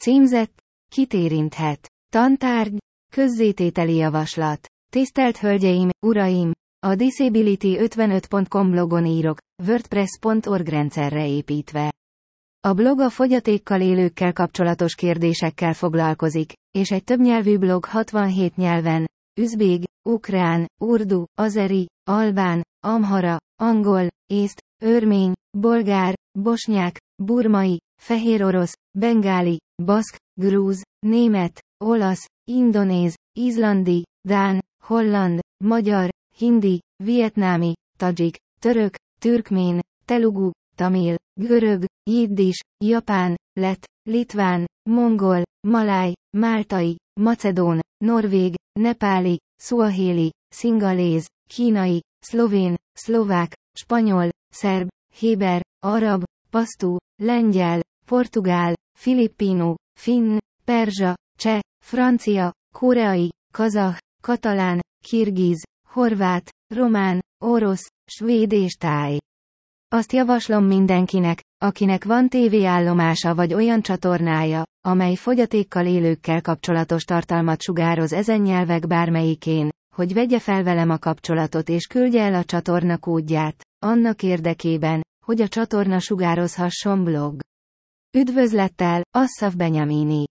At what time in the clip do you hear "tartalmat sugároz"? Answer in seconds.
77.04-78.12